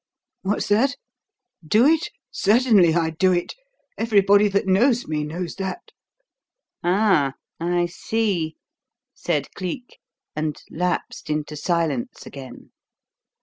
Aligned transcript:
What's 0.41 0.67
that? 0.69 0.95
Do 1.63 1.85
it? 1.85 2.09
Certainly, 2.31 2.95
I'd 2.95 3.19
do 3.19 3.33
it! 3.33 3.53
Everybody 3.99 4.47
that 4.47 4.65
knows 4.65 5.05
me 5.07 5.23
knows 5.23 5.53
that." 5.57 5.91
"Ah, 6.83 7.33
I 7.59 7.85
see!" 7.85 8.55
said 9.13 9.53
Cleek, 9.53 9.99
and 10.35 10.59
lapsed 10.71 11.29
into 11.29 11.55
silence 11.55 12.25
again. 12.25 12.71